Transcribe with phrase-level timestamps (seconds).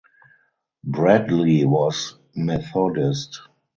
[0.83, 3.39] Bradley was Methodist.